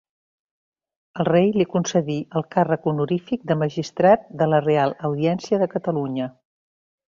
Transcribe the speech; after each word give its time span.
El 1.23 1.27
rei 1.27 1.51
li 1.61 1.67
concedí 1.73 2.15
el 2.41 2.45
càrrec 2.55 2.89
honorífic 2.93 3.45
de 3.53 3.59
Magistrat 3.65 4.27
de 4.43 4.49
la 4.55 4.65
Reial 4.65 4.97
Audiència 5.11 5.63
de 5.67 5.71
Catalunya. 5.77 6.35